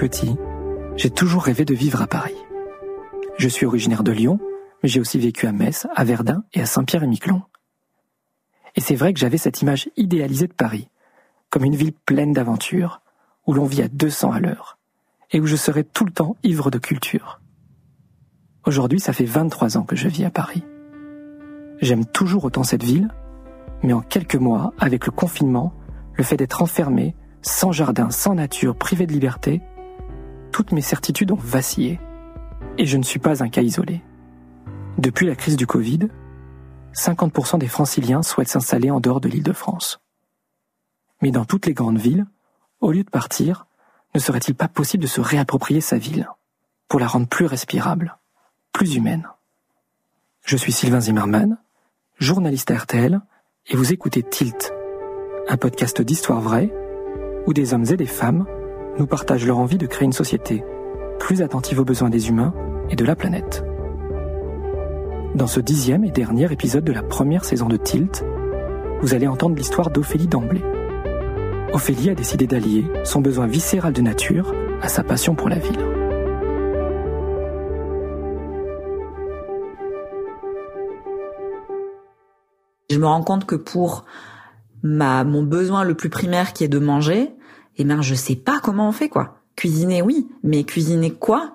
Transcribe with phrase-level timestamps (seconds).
[0.00, 0.34] Petit,
[0.96, 2.34] j'ai toujours rêvé de vivre à Paris.
[3.36, 4.40] Je suis originaire de Lyon,
[4.82, 7.42] mais j'ai aussi vécu à Metz, à Verdun et à Saint-Pierre-et-Miquelon.
[8.76, 10.88] Et c'est vrai que j'avais cette image idéalisée de Paris,
[11.50, 13.00] comme une ville pleine d'aventures,
[13.46, 14.78] où l'on vit à 200 à l'heure,
[15.32, 17.40] et où je serais tout le temps ivre de culture.
[18.66, 20.62] Aujourd'hui, ça fait 23 ans que je vis à Paris.
[21.80, 23.08] J'aime toujours autant cette ville,
[23.82, 25.72] mais en quelques mois, avec le confinement,
[26.14, 29.62] le fait d'être enfermé, sans jardin, sans nature, privé de liberté,
[30.52, 31.98] toutes mes certitudes ont vacillé.
[32.76, 34.02] Et je ne suis pas un cas isolé.
[35.00, 36.10] Depuis la crise du Covid,
[36.92, 39.98] 50% des franciliens souhaitent s'installer en dehors de l'île de France.
[41.22, 42.26] Mais dans toutes les grandes villes,
[42.82, 43.66] au lieu de partir,
[44.14, 46.28] ne serait-il pas possible de se réapproprier sa ville
[46.86, 48.18] pour la rendre plus respirable,
[48.74, 49.26] plus humaine?
[50.44, 51.56] Je suis Sylvain Zimmermann,
[52.18, 53.22] journaliste à RTL,
[53.68, 54.70] et vous écoutez Tilt,
[55.48, 56.70] un podcast d'histoire vraie
[57.46, 58.44] où des hommes et des femmes
[58.98, 60.62] nous partagent leur envie de créer une société
[61.18, 62.52] plus attentive aux besoins des humains
[62.90, 63.64] et de la planète.
[65.34, 68.24] Dans ce dixième et dernier épisode de la première saison de Tilt,
[69.00, 70.62] vous allez entendre l'histoire d'Ophélie d'emblée.
[71.72, 75.78] Ophélie a décidé d'allier son besoin viscéral de nature à sa passion pour la ville.
[82.90, 84.04] Je me rends compte que pour
[84.82, 87.30] ma, mon besoin le plus primaire qui est de manger,
[87.76, 89.36] eh ben je sais pas comment on fait quoi.
[89.54, 91.54] Cuisiner oui, mais cuisiner quoi?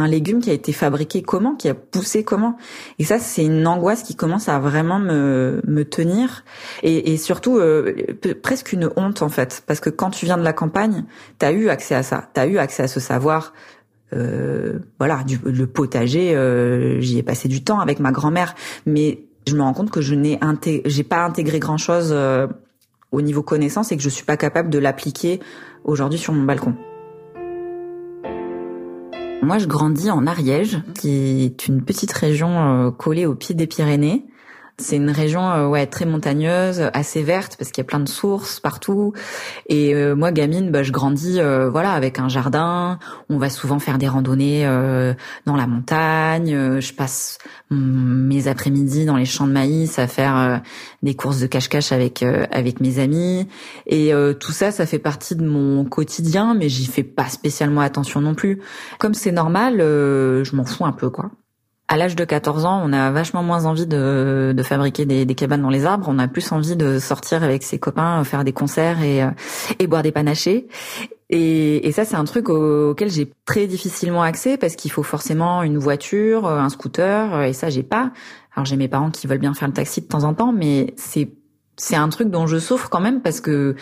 [0.00, 2.56] Un légume qui a été fabriqué comment, qui a poussé comment.
[2.98, 6.44] Et ça, c'est une angoisse qui commence à vraiment me, me tenir.
[6.82, 7.94] Et, et surtout, euh,
[8.42, 9.62] presque une honte, en fait.
[9.66, 11.04] Parce que quand tu viens de la campagne,
[11.38, 12.28] tu as eu accès à ça.
[12.34, 13.52] Tu as eu accès à ce savoir.
[14.12, 18.54] Euh, voilà, du, le potager, euh, j'y ai passé du temps avec ma grand-mère.
[18.86, 20.38] Mais je me rends compte que je n'ai
[20.84, 22.46] j'ai pas intégré grand-chose euh,
[23.12, 25.40] au niveau connaissance et que je suis pas capable de l'appliquer
[25.84, 26.74] aujourd'hui sur mon balcon.
[29.42, 33.66] Moi, je grandis en Ariège, qui est une petite région euh, collée au pied des
[33.66, 34.24] Pyrénées.
[34.80, 38.08] C'est une région euh, ouais très montagneuse, assez verte parce qu'il y a plein de
[38.08, 39.12] sources partout.
[39.68, 42.98] Et euh, moi gamine, bah, je grandis euh, voilà avec un jardin.
[43.28, 44.64] On va souvent faire des randonnées
[45.46, 46.80] dans la montagne.
[46.80, 47.38] Je passe
[47.70, 50.60] mes après-midi dans les champs de maïs à faire
[51.02, 53.46] des courses de cache-cache avec avec mes amis.
[53.86, 58.20] Et tout ça, ça fait partie de mon quotidien, mais j'y fais pas spécialement attention
[58.20, 58.60] non plus.
[58.98, 61.30] Comme c'est normal, je m'en fous un peu quoi
[61.90, 65.34] à l'âge de 14 ans, on a vachement moins envie de, de fabriquer des, des,
[65.34, 66.06] cabanes dans les arbres.
[66.08, 69.30] On a plus envie de sortir avec ses copains, faire des concerts et, euh,
[69.80, 70.68] et boire des panachés.
[71.30, 75.64] Et, et ça, c'est un truc auquel j'ai très difficilement accès parce qu'il faut forcément
[75.64, 78.12] une voiture, un scooter, et ça, j'ai pas.
[78.54, 80.94] Alors j'ai mes parents qui veulent bien faire le taxi de temps en temps, mais
[80.96, 81.28] c'est
[81.80, 83.74] c'est un truc dont je souffre quand même parce que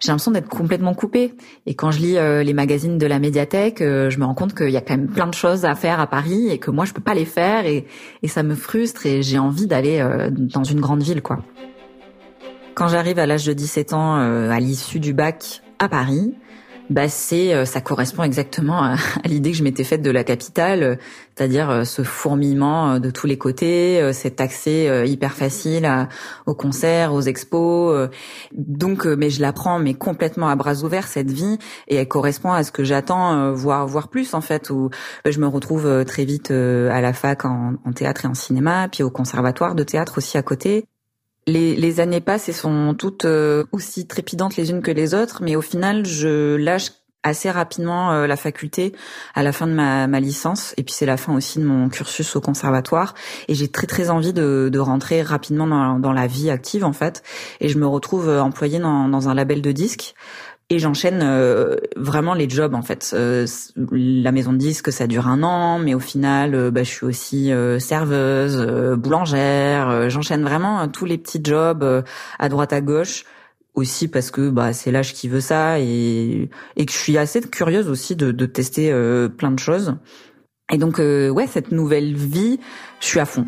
[0.00, 1.34] j'ai l'impression d'être complètement coupée.
[1.64, 4.54] Et quand je lis euh, les magazines de la médiathèque, euh, je me rends compte
[4.54, 6.84] qu'il y a quand même plein de choses à faire à Paris et que moi
[6.84, 7.86] je peux pas les faire et,
[8.26, 11.38] ça me frustre et j'ai envie d'aller euh, dans une grande ville quoi.
[12.74, 16.34] Quand j'arrive à l'âge de 17 ans à l'issue du bac à Paris,
[16.88, 20.82] bah c'est euh, ça correspond exactement à, l'idée que je m'étais faite de la capitale,
[20.82, 20.96] euh,
[21.34, 26.08] c'est-à-dire euh, ce fourmillement de tous les côtés, cet accès hyper facile
[26.46, 28.08] aux concerts, aux expos.
[28.52, 31.58] Donc, mais je la prends mais complètement à bras ouverts cette vie
[31.88, 34.70] et elle correspond à ce que j'attends, voir voir plus en fait.
[34.70, 34.90] Où
[35.24, 38.88] bah, je me retrouve très vite à la fac en, en théâtre et en cinéma,
[38.90, 40.86] puis au conservatoire de théâtre aussi à côté.
[41.46, 45.42] Les, les, années passent et sont toutes euh, aussi trépidantes les unes que les autres,
[45.42, 46.90] mais au final, je lâche
[47.26, 48.92] assez rapidement euh, la faculté
[49.34, 50.74] à la fin de ma, ma licence.
[50.76, 53.14] Et puis c'est la fin aussi de mon cursus au conservatoire.
[53.48, 56.92] Et j'ai très très envie de, de rentrer rapidement dans, dans, la vie active en
[56.92, 57.22] fait.
[57.60, 60.14] Et je me retrouve euh, employée dans, dans un label de disques
[60.68, 63.12] et j'enchaîne euh, vraiment les jobs en fait.
[63.14, 63.46] Euh,
[63.92, 67.06] la maison de disques, ça dure un an, mais au final, euh, bah, je suis
[67.06, 70.10] aussi serveuse, boulangère.
[70.10, 72.04] J'enchaîne vraiment tous les petits jobs
[72.38, 73.24] à droite à gauche
[73.74, 77.42] aussi parce que bah c'est l'âge qui veut ça et et que je suis assez
[77.42, 78.90] curieuse aussi de, de tester
[79.36, 79.96] plein de choses.
[80.72, 82.58] Et donc ouais, cette nouvelle vie,
[83.00, 83.46] je suis à fond.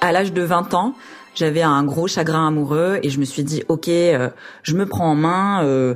[0.00, 0.94] À l'âge de 20 ans,
[1.38, 4.28] j'avais un gros chagrin amoureux et je me suis dit ok, euh,
[4.64, 5.64] je me prends en main.
[5.64, 5.94] Euh,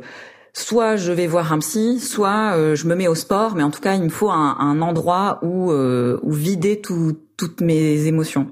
[0.53, 3.71] soit je vais voir un psy, soit euh, je me mets au sport, mais en
[3.71, 8.49] tout cas il me faut un, un endroit où, où vider tout, toutes mes émotions.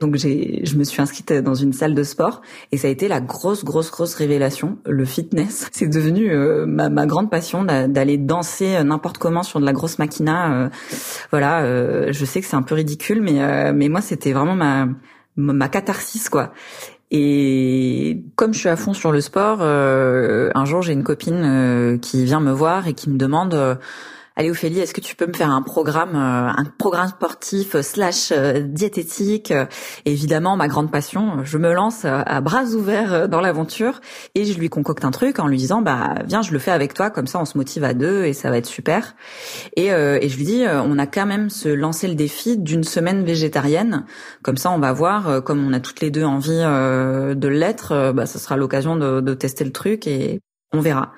[0.00, 2.42] Donc j'ai, je me suis inscrite dans une salle de sport
[2.72, 4.78] et ça a été la grosse, grosse, grosse révélation.
[4.84, 9.64] Le fitness, c'est devenu euh, ma, ma, grande passion d'aller danser n'importe comment sur de
[9.64, 10.52] la grosse machina.
[10.52, 10.68] Euh,
[11.30, 14.88] voilà, euh, je sais que c'est un peu ridicule, mais mais moi c'était vraiment ma
[15.36, 16.52] ma catharsis quoi.
[17.10, 22.24] Et comme je suis à fond sur le sport, un jour j'ai une copine qui
[22.24, 23.78] vient me voir et qui me demande
[24.38, 27.80] Allez Ophélie, est-ce que tu peux me faire un programme, euh, un programme sportif euh,
[27.80, 29.50] slash euh, diététique
[30.04, 34.02] Évidemment, ma grande passion, je me lance à bras ouverts dans l'aventure
[34.34, 36.92] et je lui concocte un truc en lui disant bah viens, je le fais avec
[36.92, 39.16] toi, comme ça on se motive à deux et ça va être super.
[39.74, 43.24] Et, et je lui dis on a quand même se lancer le défi d'une semaine
[43.24, 44.04] végétarienne,
[44.42, 48.26] comme ça on va voir, comme on a toutes les deux envie de l'être, bah
[48.26, 50.40] ça sera l'occasion de, de tester le truc et
[50.72, 51.12] on verra.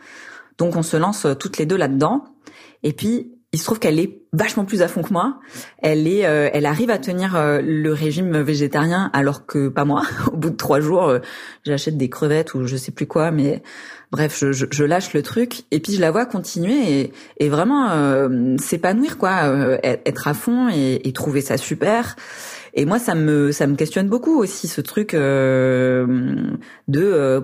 [0.58, 2.24] Donc on se lance toutes les deux là-dedans.
[2.82, 5.38] Et puis il se trouve qu'elle est vachement plus à fond que moi.
[5.78, 10.02] Elle est, euh, elle arrive à tenir euh, le régime végétarien alors que pas moi.
[10.32, 11.20] Au bout de trois jours, euh,
[11.64, 13.62] j'achète des crevettes ou je sais plus quoi, mais
[14.12, 17.88] bref, je, lâche le truc et puis je la vois continuer et, et vraiment
[18.58, 22.16] s'épanouir quoi, être à fond et, et, trouver ça super.
[22.74, 26.06] Et moi, ça me, ça me questionne beaucoup aussi ce truc de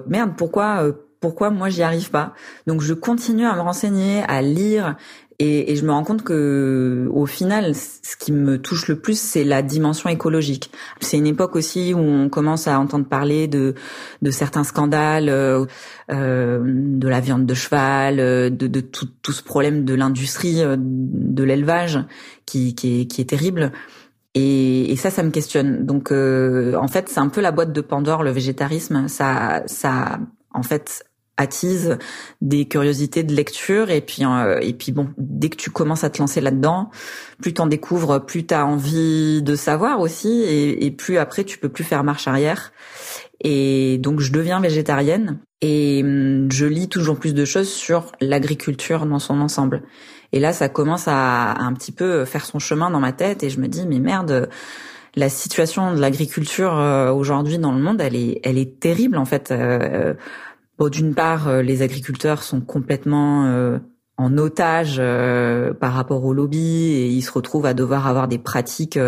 [0.06, 0.94] merde, pourquoi
[1.24, 2.34] pourquoi moi j'y arrive pas.
[2.66, 4.96] Donc je continue à me renseigner, à lire
[5.38, 9.18] et, et, je me rends compte que, au final, ce qui me touche le plus,
[9.18, 10.70] c'est la dimension écologique.
[11.00, 13.74] C'est une époque aussi où on commence à entendre parler de,
[14.22, 15.64] de certains scandales, euh,
[16.12, 20.62] euh de la viande de cheval, euh, de, de tout, tout, ce problème de l'industrie
[20.62, 21.98] euh, de l'élevage
[22.46, 23.72] qui, qui, est, qui est terrible.
[24.34, 25.86] Et, et, ça, ça me questionne.
[25.86, 29.08] Donc, euh, en fait, c'est un peu la boîte de Pandore, le végétarisme.
[29.08, 30.18] Ça, ça,
[30.52, 31.04] en fait,
[31.36, 31.98] attise
[32.40, 33.90] des curiosités de lecture.
[33.90, 36.90] Et puis euh, et puis bon dès que tu commences à te lancer là-dedans
[37.40, 40.42] plus t'en découvres plus t'as envie de savoir aussi.
[40.42, 42.72] Et, et, plus après tu peux plus faire marche arrière.
[43.40, 45.38] Et donc je deviens végétarienne.
[45.60, 49.82] Et hum, je lis toujours plus de choses sur l'agriculture dans son ensemble.
[50.32, 53.42] Et là ça commence à, à, un petit peu faire son chemin dans ma tête.
[53.42, 54.48] Et je me dis mais merde
[55.16, 59.24] la situation de l'agriculture euh, aujourd'hui dans le monde, elle est, elle est terrible en
[59.24, 59.50] fait.
[59.50, 60.14] Euh,
[60.76, 63.78] Bon, d'une part, euh, les agriculteurs sont complètement euh,
[64.16, 68.38] en otage euh, par rapport au lobby et ils se retrouvent à devoir avoir des
[68.38, 68.98] pratiques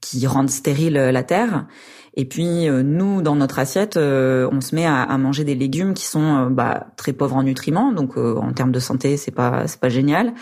[0.00, 1.66] qui rendent stérile la terre.
[2.14, 6.50] Et puis nous, dans notre assiette, on se met à, manger des légumes qui sont
[6.50, 10.32] bah, très pauvres en nutriments, donc en termes de santé, c'est pas c'est pas génial.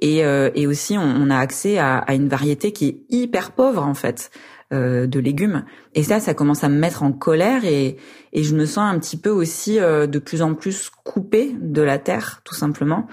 [0.00, 3.84] Et, et aussi, on, on, a accès à, à, une variété qui est hyper pauvre
[3.84, 4.32] en fait.
[4.72, 5.64] Euh, de légumes.
[5.96, 7.96] Et ça, ça commence à me mettre en colère et,
[8.32, 11.82] et je me sens un petit peu aussi euh, de plus en plus coupée de
[11.82, 13.08] la terre, tout simplement.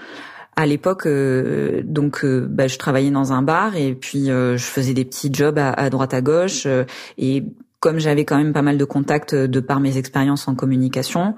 [0.54, 5.04] À l'époque, euh, donc, bah, je travaillais dans un bar et puis je faisais des
[5.04, 6.68] petits jobs à, à droite à gauche.
[7.16, 7.44] et
[7.80, 11.34] comme j'avais quand même pas mal de contacts de par mes expériences en communication,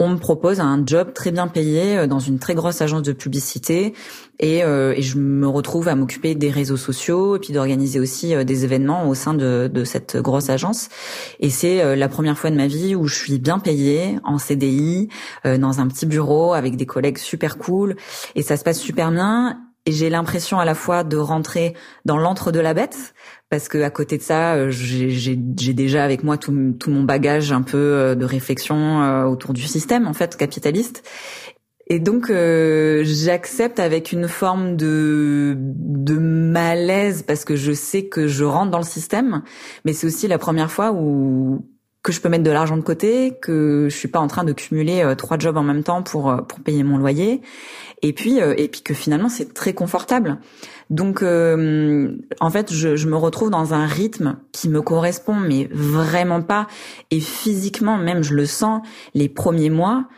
[0.00, 3.12] on me propose un job très bien payé euh, dans une très grosse agence de
[3.12, 3.94] publicité.
[4.38, 8.34] Et, euh, et je me retrouve à m'occuper des réseaux sociaux et puis d'organiser aussi
[8.34, 10.88] euh, des événements au sein de, de cette grosse agence.
[11.40, 15.08] Et c'est la première fois de ma vie où je suis bien payée en CDI
[15.44, 17.96] dans un petit bureau avec des collègues super cool.
[18.34, 19.60] Et ça se passe super bien.
[19.86, 21.74] Et j'ai l'impression à la fois de rentrer
[22.04, 23.14] dans l'antre de la bête
[23.50, 27.62] parce que à côté de ça, euh, j'ai déjà avec moi tout, mon bagage un
[27.62, 31.02] peu euh, de réflexion euh, autour du système en fait capitaliste.
[31.90, 38.44] Et donc j'accepte avec une forme de de malaise parce que je sais que je
[38.44, 39.42] rentre dans le système,
[39.86, 41.66] mais c'est aussi la première fois où
[42.02, 44.52] que je peux mettre de l'argent de côté, que je suis pas en train de
[44.52, 47.42] cumuler trois jobs en même temps pour pour payer mon loyer,
[48.02, 50.38] et puis et puis que finalement c'est très confortable.
[50.90, 55.68] Donc, euh, en fait, je, je, me retrouve dans un rythme qui me correspond, mais
[55.70, 56.66] vraiment pas.
[57.10, 58.80] Et physiquement, même, je le sens.
[59.12, 60.08] Les premiers mois,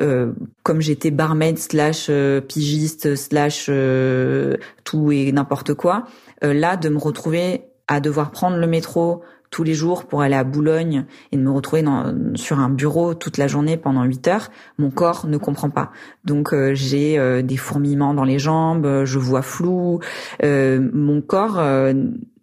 [0.00, 6.04] euh, comme j'étais barmaid slash euh, pigiste slash euh, tout et n'importe quoi,
[6.42, 9.22] là, de me retrouver à devoir prendre le métro
[9.56, 13.14] tous les jours pour aller à Boulogne et de me retrouver dans, sur un bureau
[13.14, 15.92] toute la journée pendant 8 heures, mon corps ne comprend pas.
[16.26, 20.00] Donc euh, j'ai euh, des fourmillements dans les jambes, je vois flou,
[20.44, 21.58] euh, mon corps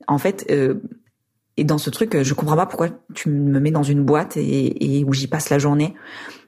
[0.08, 0.52] en fait
[1.56, 4.98] est dans ce truc, je comprends pas pourquoi tu me mets dans une boîte et,
[4.98, 5.94] et où j'y passe la journée.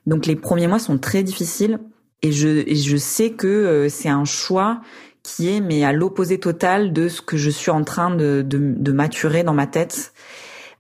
[0.08, 1.78] Donc les premiers mois sont très difficiles
[2.24, 4.82] et je, et je sais que c'est un choix
[5.22, 8.74] qui est mais à l'opposé total de ce que je suis en train de, de,
[8.76, 10.12] de maturer dans ma tête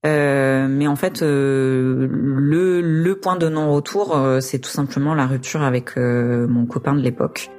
[0.06, 5.26] euh, mais en fait, euh, le, le point de non-retour, euh, c'est tout simplement la
[5.26, 7.50] rupture avec mon copain de l'époque.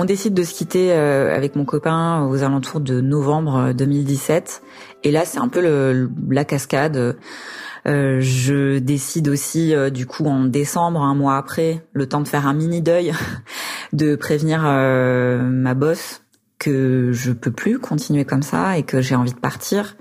[0.00, 4.62] On décide de se quitter euh, avec mon copain aux alentours de novembre 2017.
[5.02, 7.16] Et là, c'est un peu le, la cascade.
[7.86, 12.28] Euh, je décide aussi, euh, du coup, en décembre, un mois après, le temps de
[12.28, 13.12] faire un mini deuil,
[13.92, 16.22] de prévenir ma boss
[16.60, 19.96] que je peux plus continuer comme ça et que j'ai envie de partir.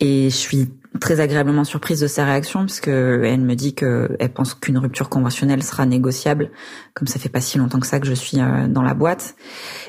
[0.00, 4.32] Et je suis très agréablement surprise de sa réaction puisque elle me dit que elle
[4.32, 6.50] pense qu'une rupture conventionnelle sera négociable
[6.94, 9.36] comme ça fait pas si longtemps que ça que je suis euh, dans la boîte.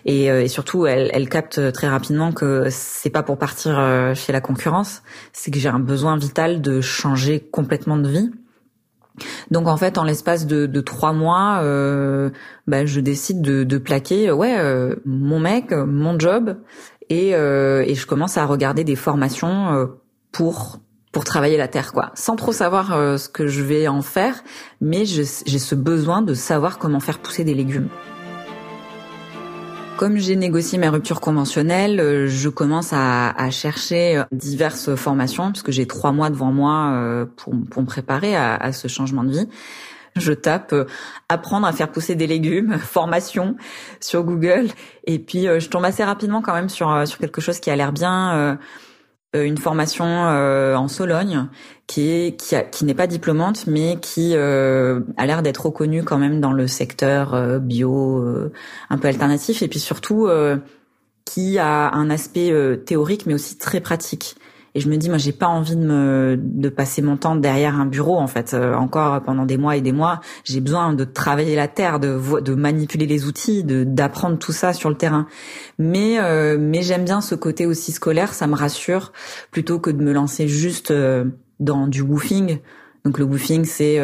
[0.05, 4.41] Et, euh, surtout elle, capte très rapidement que c'est pas pour partir euh, chez la
[4.41, 5.01] concurrence
[5.33, 8.31] c'est que j'ai un besoin vital de changer complètement de vie.
[9.49, 11.59] Donc en fait, en l'espace de, trois mois,
[12.67, 14.55] bah, je décide de, de plaquer ouais
[15.05, 16.55] mon mec, mon job,
[17.09, 19.89] et, euh, et je commence à regarder des formations
[20.31, 20.79] pour
[21.17, 24.43] pour travailler la terre, quoi, sans trop savoir euh, ce que je vais en faire,
[24.81, 27.87] mais j'ai ce besoin de savoir comment faire pousser des légumes.
[29.97, 35.45] Comme j'ai négocié mes ruptures conventionnelles, euh, je commence à, à, chercher euh, diverses formations,
[35.45, 39.23] parce que j'ai trois mois devant moi pour, pour me préparer à, à, ce changement
[39.23, 39.49] de vie.
[40.19, 40.73] Je tape
[41.29, 43.55] apprendre à faire pousser des légumes, formation
[43.99, 44.67] sur Google,
[45.05, 47.91] et puis je tombe assez rapidement quand même sur sur quelque chose qui a l'air
[47.91, 48.57] bien
[49.35, 51.47] euh, une formation euh, en Sologne
[51.85, 56.17] qui est qui, qui n'est pas diplômante mais qui euh, a l'air d'être reconnue quand
[56.17, 58.23] même dans le secteur bio
[58.89, 59.61] un peu alternatif.
[59.61, 60.29] Et puis surtout
[61.25, 62.53] qui a un aspect
[62.85, 64.35] théorique mais aussi très pratique
[64.77, 67.79] et je me dis, moi, j'ai pas envie de me de passer mon temps derrière
[67.79, 70.21] un bureau, en fait, euh, encore pendant des mois et des mois.
[70.43, 74.73] J'ai besoin de travailler la terre, de de manipuler les outils, de d'apprendre tout ça
[74.73, 75.25] sur le terrain.
[75.79, 79.13] Mais euh, mais j'aime bien ce côté aussi scolaire, ça me rassure
[79.49, 81.25] plutôt que de me lancer juste euh,
[81.59, 82.59] dans du woofing.
[83.03, 83.99] Donc le woofing, c'est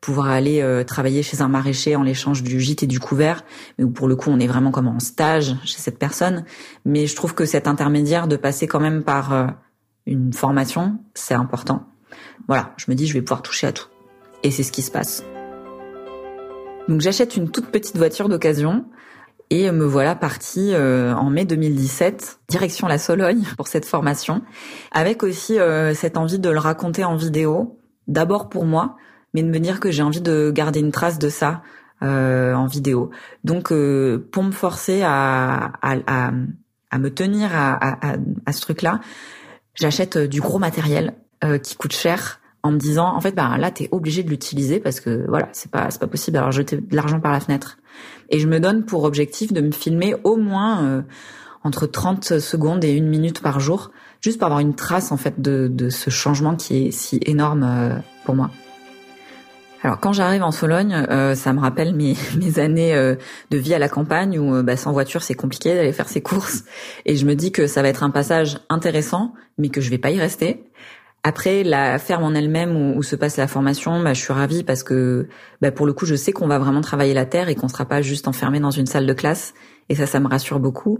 [0.00, 3.44] pouvoir aller travailler chez un maraîcher en l'échange du gîte et du couvert,
[3.78, 6.44] mais pour le coup on est vraiment comme en stage chez cette personne.
[6.84, 9.32] Mais je trouve que cet intermédiaire de passer quand même par
[10.08, 11.86] une formation, c'est important.
[12.46, 13.86] Voilà, je me dis je vais pouvoir toucher à tout.
[14.42, 15.22] Et c'est ce qui se passe.
[16.88, 18.86] Donc j'achète une toute petite voiture d'occasion
[19.50, 24.42] et me voilà partie euh, en mai 2017, direction la Sologne pour cette formation,
[24.92, 28.96] avec aussi euh, cette envie de le raconter en vidéo, d'abord pour moi,
[29.34, 31.62] mais de me dire que j'ai envie de garder une trace de ça
[32.02, 33.10] euh, en vidéo.
[33.44, 36.30] Donc pour me forcer à, à,
[36.90, 39.00] à, me tenir à, à ce truc-là,
[39.80, 43.56] j'achète euh, du gros matériel euh, qui coûte cher en me disant en fait bah
[43.58, 46.76] là t'es obligé de l'utiliser parce que voilà c'est pas c'est pas possible alors jeter
[46.76, 47.78] de l'argent par la fenêtre
[48.30, 51.02] et je me donne pour objectif de me filmer au moins euh,
[51.62, 55.40] entre 30 secondes et une minute par jour juste pour avoir une trace en fait
[55.40, 58.50] de, de ce changement qui est si énorme pour moi.
[59.82, 63.14] Alors quand j'arrive en Sologne, euh, ça me rappelle mes, mes années euh,
[63.50, 66.20] de vie à la campagne où euh, bah, sans voiture c'est compliqué d'aller faire ses
[66.20, 66.64] courses
[67.06, 69.98] et je me dis que ça va être un passage intéressant mais que je vais
[69.98, 70.64] pas y rester.
[71.22, 74.64] Après la ferme en elle-même où, où, se passe la formation, bah, je suis ravie
[74.64, 75.28] parce que
[75.60, 77.84] bah, pour le coup je sais qu'on va vraiment travailler la terre et qu'on sera
[77.84, 79.54] pas juste enfermé dans une salle de classe
[79.88, 80.98] et ça ça me rassure beaucoup.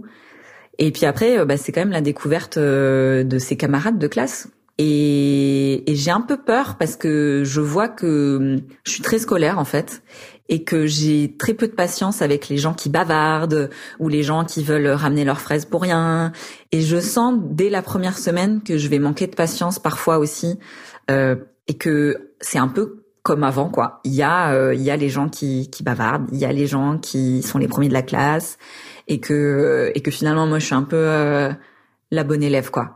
[0.77, 4.47] Et puis après bah, c'est quand même la découverte de ses camarades de classe
[4.81, 8.55] et, j'ai un peu peur parce que je vois que
[8.85, 10.01] je suis très scolaire en fait
[10.47, 13.69] et que j'ai très peu de patience avec les gens qui bavardent
[13.99, 16.31] ou les gens qui veulent ramener leurs fraises pour rien.
[16.71, 20.57] Et je sens dès la première semaine que je vais manquer de patience parfois aussi
[21.11, 21.35] euh,
[21.67, 23.99] et que c'est un peu comme avant quoi.
[24.05, 26.53] Il y a euh, il y a les gens qui qui bavardent, il y a
[26.53, 28.57] les gens qui sont les premiers de la classe
[29.09, 31.51] et que et que finalement moi je suis un peu euh,
[32.11, 32.95] la bonne élève quoi.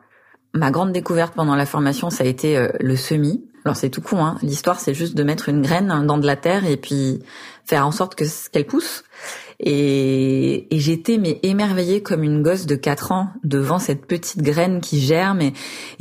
[0.53, 3.43] Ma grande découverte pendant la formation, ça a été euh, le semis.
[3.65, 4.37] Alors c'est tout con, hein.
[4.41, 7.23] l'histoire c'est juste de mettre une graine dans de la terre et puis
[7.65, 9.03] faire en sorte que qu'elle pousse.
[9.59, 14.81] Et, et j'étais mais émerveillée comme une gosse de 4 ans devant cette petite graine
[14.81, 15.53] qui germe et,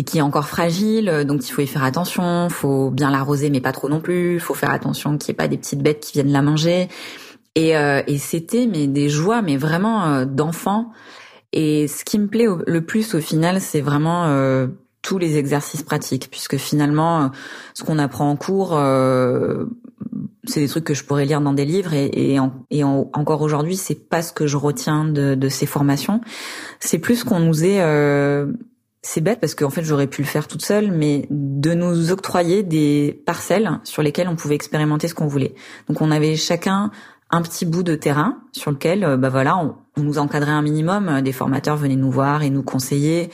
[0.04, 1.24] qui est encore fragile.
[1.26, 4.40] Donc il faut y faire attention, faut bien l'arroser mais pas trop non plus.
[4.40, 6.88] Faut faire attention qu'il n'y ait pas des petites bêtes qui viennent la manger.
[7.54, 10.90] Et, euh, et c'était mais des joies mais vraiment euh, d'enfant
[11.52, 14.68] et ce qui me plaît le plus au final, c'est vraiment euh,
[15.02, 17.28] tous les exercices pratiques, puisque finalement, euh,
[17.74, 19.64] ce qu'on apprend en cours, euh,
[20.44, 24.22] c'est des trucs que je pourrais lire dans des livres, et, encore aujourd'hui, c'est pas
[24.22, 26.20] ce que je retiens de, ces formations.
[26.80, 27.80] C'est plus qu'on nous est
[29.04, 32.62] c'est bête parce qu'en fait j'aurais pu le faire toute seule, mais de nous octroyer
[32.62, 35.54] des parcelles sur lesquelles on pouvait expérimenter ce qu'on voulait.
[35.88, 36.92] Donc on avait chacun
[37.30, 41.20] un petit bout de terrain sur lequel, euh, bah voilà, on, nous encadrait un minimum.
[41.22, 43.30] Des formateurs venaient nous voir et nous conseiller,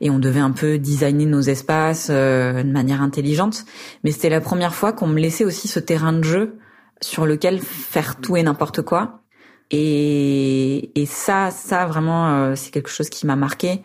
[0.00, 3.64] et on devait un peu designer nos espaces euh, de manière intelligente.
[4.04, 6.58] Mais c'était la première fois qu'on me laissait aussi ce terrain de jeu
[7.00, 9.22] sur lequel faire tout et n'importe quoi.
[9.70, 13.82] Et, et ça, ça vraiment, c'est quelque chose qui m'a marqué.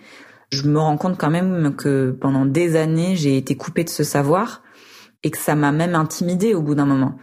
[0.50, 4.04] Je me rends compte quand même que pendant des années, j'ai été coupée de ce
[4.04, 4.64] savoir
[5.24, 7.18] et que ça m'a même intimidée au bout d'un moment.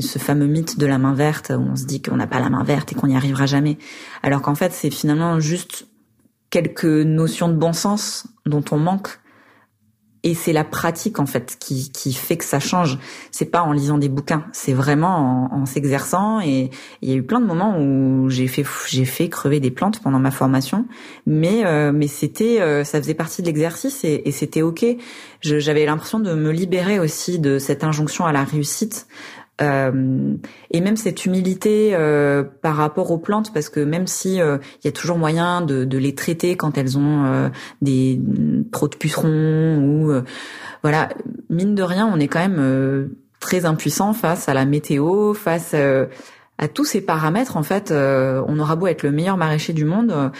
[0.00, 2.50] Ce fameux mythe de la main verte, où on se dit qu'on n'a pas la
[2.50, 3.78] main verte et qu'on n'y arrivera jamais.
[4.22, 5.86] Alors qu'en fait, c'est finalement juste
[6.50, 9.18] quelques notions de bon sens dont on manque
[10.24, 12.98] et c'est la pratique en fait qui, qui fait que ça change.
[13.30, 16.40] C'est pas en lisant des bouquins, c'est vraiment en, s'exerçant.
[16.40, 16.70] Et
[17.02, 20.00] il y a eu plein de moments où j'ai fait j'ai fait crever des plantes
[20.00, 20.86] pendant ma formation,
[21.26, 24.84] mais euh, mais c'était euh, ça faisait partie de l'exercice et c'était ok.
[25.40, 29.06] J'avais l'impression de me libérer aussi de cette injonction à la réussite.
[29.60, 30.36] Euh,
[30.70, 34.86] et même cette humilité euh, par rapport aux plantes, parce que même si euh, il
[34.86, 37.50] y a toujours moyen de, de, les traiter quand elles ont
[37.82, 38.20] des
[38.70, 40.12] trop de pucerons ou
[40.82, 41.08] voilà,
[41.50, 43.10] mine de rien, on est quand même
[43.40, 47.56] très impuissant face à la météo, face à tous ces paramètres.
[47.56, 50.30] En fait, on aura beau être le meilleur maraîcher du monde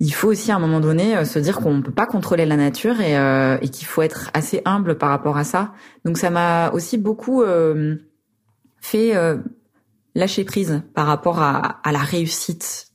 [0.00, 3.00] il faut aussi à un moment donné se dire qu'on peut pas contrôler la nature
[3.00, 3.14] et,
[3.60, 5.72] et qu'il faut être assez humble par rapport à ça.
[6.04, 7.42] Donc ça m'a aussi beaucoup
[8.80, 9.38] fait euh,
[10.14, 12.88] lâcher prise par rapport à, à la réussite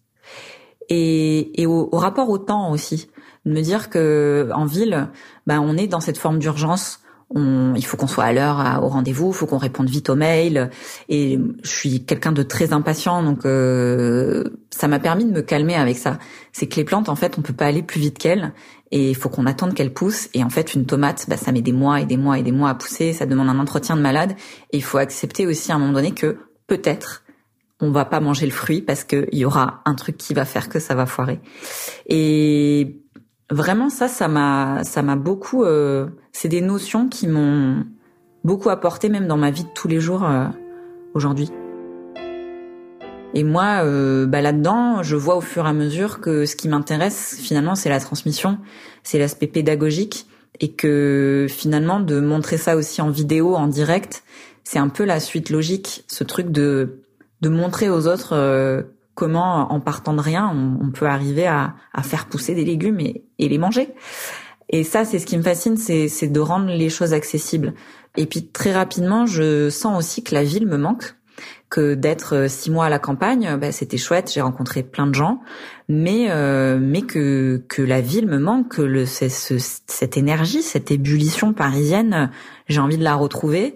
[0.89, 3.09] et, et au, rapport au temps aussi.
[3.45, 5.09] De me dire que en ville,
[5.47, 7.01] ben on est dans cette forme d'urgence.
[7.35, 10.69] Il faut qu'on soit à l'heure au rendez-vous, il faut qu'on réponde vite aux mails.
[11.09, 15.75] Et je suis quelqu'un de très impatient, donc euh, ça m'a permis de me calmer
[15.75, 16.19] avec ça.
[16.51, 18.53] C'est que les plantes, en fait, on peut pas aller plus vite qu'elles
[18.91, 20.29] et il faut qu'on attende qu'elle pousse.
[20.33, 22.51] Et en fait, une tomate, bah, ça met des mois et des mois et des
[22.51, 24.35] mois à pousser, ça demande un entretien de malade.
[24.71, 26.37] Et il faut accepter aussi à un moment donné que
[26.67, 27.23] peut-être
[27.79, 30.69] on va pas manger le fruit parce qu'il y aura un truc qui va faire
[30.69, 31.41] que ça va foirer.
[32.07, 33.02] Et
[33.49, 35.63] vraiment ça, ça m'a, ça m'a beaucoup.
[35.63, 37.85] Euh, c'est des notions qui m'ont
[38.43, 40.47] beaucoup apporté même dans ma vie de tous les jours euh,
[41.13, 41.49] aujourd'hui.
[43.35, 46.67] Et moi, euh, bah là-dedans, je vois au fur et à mesure que ce qui
[46.69, 48.59] m'intéresse finalement, c'est la transmission,
[49.01, 50.27] c'est l'aspect pédagogique,
[50.59, 54.23] et que finalement de montrer ça aussi en vidéo, en direct,
[54.63, 57.03] c'est un peu la suite logique, ce truc de
[57.43, 58.83] de montrer aux autres euh,
[59.15, 63.25] comment, en partant de rien, on, peut arriver à, à, faire pousser des légumes et,
[63.43, 63.89] et les manger.
[64.69, 67.73] Et ça, c'est ce qui me fascine, c'est de rendre les choses accessibles.
[68.17, 71.15] Et puis très rapidement, je sens aussi que la ville me manque
[71.69, 75.15] que d'être euh, six mois à la campagne, bah, c'était chouette, j'ai rencontré plein de
[75.15, 75.41] gens,
[75.89, 79.27] mais euh, mais que que la ville me manque, que le ce,
[79.87, 82.29] cette énergie, cette ébullition parisienne,
[82.67, 83.75] j'ai envie de la retrouver.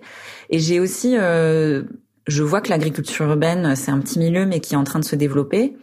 [0.51, 1.84] Et j'ai aussi, euh,
[2.27, 5.06] je vois que l'agriculture urbaine, c'est un petit milieu, mais qui est en train de
[5.06, 5.75] se développer.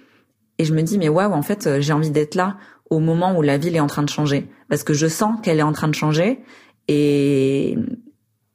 [0.58, 2.56] Et je me dis, mais waouh, en fait, j'ai envie d'être là
[2.90, 5.58] au moment où la ville est en train de changer, parce que je sens qu'elle
[5.58, 6.40] est en train de changer
[6.88, 7.76] et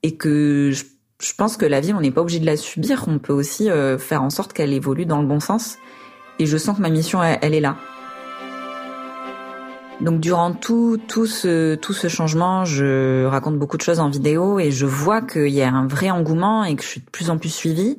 [0.03, 0.83] et que je
[1.21, 3.05] je pense que la vie, on n'est pas obligé de la subir.
[3.07, 5.77] On peut aussi euh, faire en sorte qu'elle évolue dans le bon sens.
[6.39, 7.77] Et je sens que ma mission, elle, est là.
[10.01, 14.57] Donc durant tout tout ce tout ce changement, je raconte beaucoup de choses en vidéo
[14.57, 17.29] et je vois qu'il y a un vrai engouement et que je suis de plus
[17.29, 17.97] en plus suivie.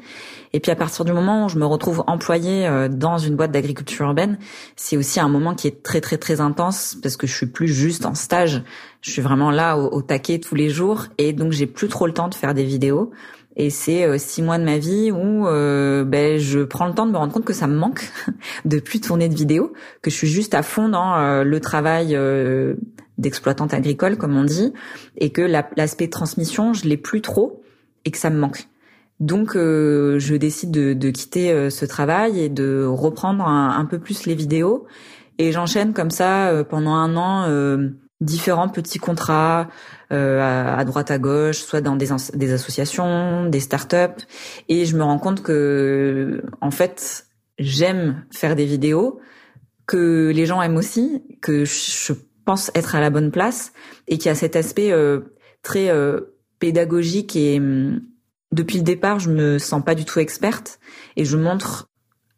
[0.53, 3.53] Et puis à partir du moment où je me retrouve employée euh, dans une boîte
[3.53, 4.39] d'agriculture urbaine,
[4.77, 7.69] c'est aussi un moment qui est très très très intense parce que je suis plus
[7.69, 8.63] juste en stage.
[9.03, 12.15] Je suis vraiment là au, taquet tous les jours et donc j'ai plus trop le
[12.15, 13.11] temps de faire des vidéos.
[13.61, 17.07] Et c'est euh, six mois de ma vie où euh, ben, je prends le temps
[17.07, 18.11] de me rendre compte que ça me manque
[18.65, 22.19] de plus tourner de vidéos, que je suis juste à fond dans le travail
[23.19, 24.73] d'exploitante agricole, comme on dit,
[25.17, 27.63] et que l'aspect transmission, je l'ai plus trop
[28.05, 28.67] et que ça me manque.
[29.21, 33.99] Donc, euh, je décide de, de quitter euh, ce travail et de reprendre un, peu
[33.99, 34.87] plus les vidéos.
[35.39, 37.47] Et j'enchaîne comme ça euh, pendant un an
[38.21, 39.69] différents petits contrats
[40.11, 44.25] à, droite à gauche, soit dans des, des associations, des startups.
[44.69, 47.27] Et je me rends compte que, en fait,
[47.59, 49.21] j'aime faire des vidéos,
[49.87, 52.13] que les gens aiment aussi, que je
[52.45, 53.73] pense être à la bonne place
[54.09, 54.93] et qu'il y a cet aspect
[55.63, 55.91] très
[56.61, 58.03] pédagogique et hum,
[58.53, 60.79] depuis le départ, je me sens pas du tout experte
[61.17, 61.90] et je montre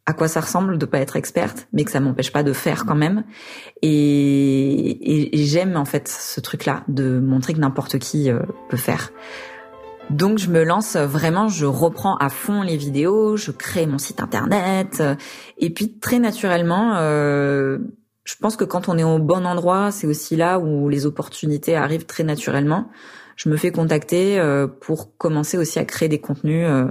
[0.07, 2.87] à quoi ça ressemble de pas être experte, mais que ça m'empêche pas de faire
[2.87, 3.25] quand même.
[3.83, 9.13] Et, et, j'aime en fait ce truc-là de montrer que n'importe qui euh, peut faire.
[10.11, 14.21] Donc je me lance vraiment, je reprends à fond les vidéos, je crée mon site
[14.21, 15.03] internet,
[15.59, 17.79] et puis très naturellement, euh,
[18.25, 21.77] je pense que quand on est au bon endroit, c'est aussi là où les opportunités
[21.77, 22.91] arrivent très naturellement
[23.37, 26.87] je me fais contacter euh, pour commencer aussi à créer des contenus euh,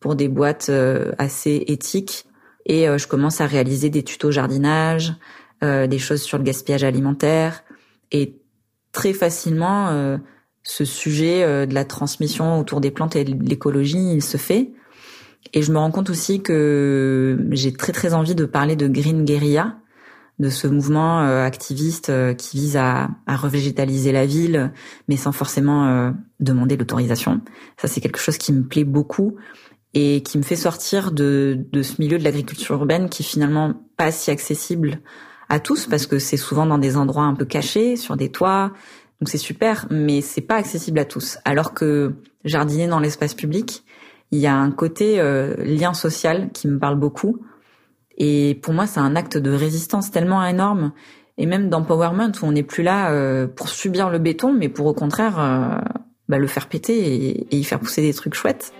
[0.00, 2.26] pour des boîtes euh, assez éthiques
[2.66, 5.14] et je commence à réaliser des tutos jardinage,
[5.62, 7.62] des choses sur le gaspillage alimentaire.
[8.10, 8.36] Et
[8.92, 10.18] très facilement
[10.62, 14.72] ce sujet de la transmission autour des plantes et de l'écologie il se fait.
[15.52, 19.24] Et je me rends compte aussi que j'ai très très envie de parler de Green
[19.24, 19.76] Guerilla,
[20.40, 24.72] de ce mouvement euh, activiste euh, qui vise à, à, revégétaliser la ville,
[25.08, 27.40] mais sans forcément euh, demander l'autorisation.
[27.76, 29.36] Ça, c'est quelque chose qui me plaît beaucoup
[29.94, 33.74] et qui me fait sortir de, de ce milieu de l'agriculture urbaine qui est finalement
[33.96, 35.00] pas si accessible
[35.48, 38.72] à tous parce que c'est souvent dans des endroits un peu cachés, sur des toits.
[39.20, 41.38] Donc c'est super, mais c'est pas accessible à tous.
[41.44, 43.84] Alors que jardiner dans l'espace public,
[44.32, 45.22] il y a un côté
[45.58, 47.40] lien social qui me parle beaucoup
[48.16, 50.92] et pour moi, c'est un acte de résistance tellement énorme
[51.36, 54.86] et même d'empowerment où on n'est plus là euh, pour subir le béton, mais pour
[54.86, 55.78] au contraire euh,
[56.28, 58.72] bah, le faire péter et, y faire pousser des trucs chouettes.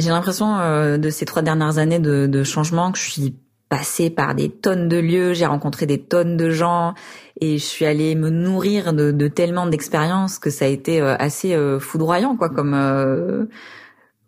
[0.00, 3.36] J'ai l'impression euh, de ces trois dernières années de, de changement que je suis
[3.68, 6.94] passée par des tonnes de lieux, j'ai rencontré des tonnes de gens
[7.40, 11.56] et je suis allée me nourrir de, de tellement d'expériences que ça a été assez
[11.78, 12.74] foudroyant quoi comme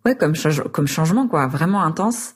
[0.07, 0.35] ouais comme
[0.71, 2.35] comme changement quoi vraiment intense.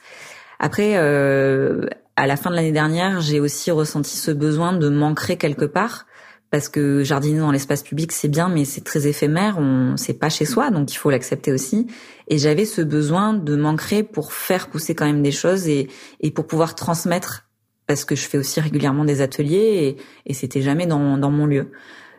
[0.58, 5.36] Après, euh, à la fin de l'année dernière, j'ai aussi ressenti ce besoin de m'ancrer
[5.36, 6.06] quelque part
[6.50, 10.28] parce que jardiner dans l'espace public c'est bien mais c'est très éphémère, on c'est pas
[10.28, 11.86] chez soi donc il faut l'accepter aussi.
[12.28, 15.88] Et j'avais ce besoin de m'ancrer pour faire pousser quand même des choses et
[16.20, 17.48] et pour pouvoir transmettre
[17.86, 21.46] parce que je fais aussi régulièrement des ateliers et, et c'était jamais dans dans mon
[21.46, 21.70] lieu.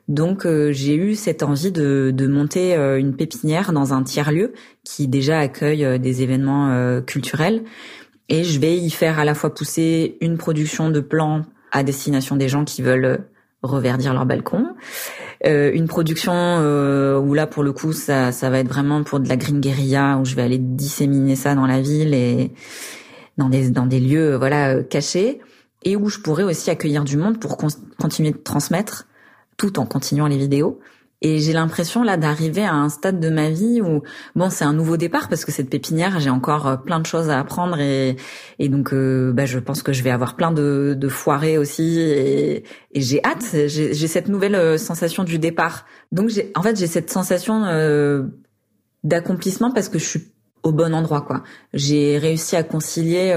[0.08, 4.32] Donc euh, j'ai eu cette envie de, de monter euh, une pépinière dans un tiers
[4.32, 7.64] lieu qui déjà accueille euh, des événements culturels.
[8.30, 12.36] Et je vais y faire à la fois pousser une production de plants à destination
[12.36, 13.26] des gens qui veulent
[13.70, 14.66] reverdir leur balcon,
[15.46, 19.20] euh, une production euh, où là pour le coup ça, ça va être vraiment pour
[19.20, 22.52] de la green guérilla où je vais aller disséminer ça dans la ville et
[23.38, 25.40] dans des dans des lieux voilà euh, cachés.
[25.84, 27.56] Et où je pourrais aussi accueillir du monde pour
[28.00, 29.08] continuer de transmettre
[29.58, 30.80] tout en continuant les vidéos
[31.22, 34.04] et j'ai l'impression là d'arriver à un stade de ma vie où
[34.36, 37.30] bon c'est un nouveau départ parce que cette pépinière j'ai encore euh, plein de choses
[37.30, 38.18] à apprendre et,
[38.60, 42.00] et donc euh, bah, je pense que je vais avoir plein de, de foirés aussi
[42.00, 43.46] et, et j'ai hâte.
[43.68, 45.86] J'ai cette nouvelle euh, sensation du départ.
[46.12, 47.64] Donc j'ai en fait j'ai cette sensation
[49.04, 50.37] d'accomplissement parce que je suis
[50.68, 51.44] au bon endroit quoi.
[51.74, 53.36] J'ai réussi à concilier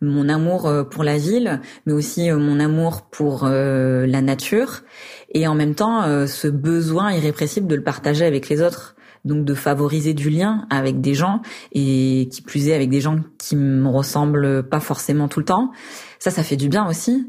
[0.00, 4.82] mon amour pour la ville mais aussi mon amour pour la nature
[5.30, 8.94] et en même temps euh, ce besoin irrépressible de le partager avec les autres.
[9.24, 13.16] Donc de favoriser du lien avec des gens et qui plus est avec des gens
[13.36, 15.72] qui me ressemblent pas forcément tout le temps.
[16.20, 17.28] Ça ça fait du bien aussi.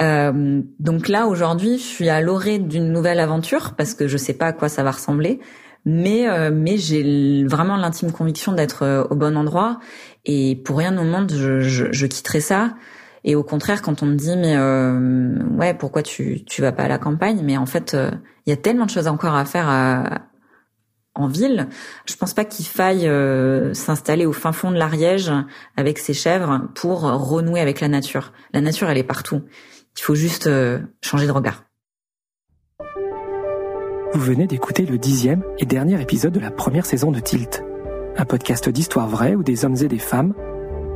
[0.00, 4.34] Euh, donc là aujourd'hui je suis à l'orée d'une nouvelle aventure parce que je sais
[4.34, 5.40] pas à quoi ça va ressembler
[5.84, 9.80] mais euh, mais j'ai vraiment l'intime conviction d'être euh, au bon endroit
[10.24, 12.74] et pour rien au monde je, je, je quitterai ça
[13.24, 16.84] et au contraire, quand on me dit mais euh, ouais, pourquoi tu tu vas pas
[16.84, 17.40] à la campagne?
[17.42, 18.10] Mais en fait, euh,
[18.46, 20.22] il y a tellement de choses encore à faire à,
[21.14, 21.68] en ville.
[22.06, 25.30] Je pense pas qu'il faille euh, s'installer au fin fond de l'Ariège
[25.76, 28.32] avec ses chèvres pour renouer avec la nature.
[28.54, 29.42] La nature, elle est partout.
[29.98, 30.48] Il faut juste
[31.02, 31.64] changer de regard.
[34.12, 37.62] Vous venez d'écouter le dixième et dernier épisode de la première saison de Tilt,
[38.16, 40.34] un podcast d'histoire vraie où des hommes et des femmes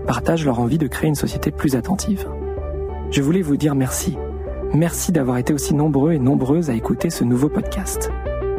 [0.04, 2.28] partagent leur envie de créer une société plus attentive.
[3.12, 4.18] Je voulais vous dire merci.
[4.72, 8.10] Merci d'avoir été aussi nombreux et nombreuses à écouter ce nouveau podcast.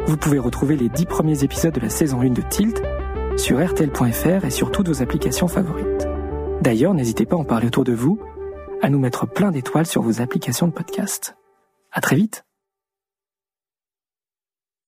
[0.06, 2.82] Vous pouvez retrouver les dix premiers épisodes de la saison 1 de Tilt
[3.36, 6.08] sur rtl.fr et sur toutes vos applications favorites.
[6.62, 8.18] D'ailleurs, n'hésitez pas à en parler autour de vous,
[8.80, 11.36] à nous mettre plein d'étoiles sur vos applications de podcast.
[11.92, 12.45] À très vite!